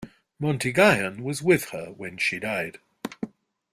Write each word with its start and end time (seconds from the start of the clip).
Montguyon 0.41 1.19
was 1.21 1.43
with 1.43 1.65
her 1.65 1.91
when 1.91 2.17
she 2.17 2.39
died. 2.39 2.79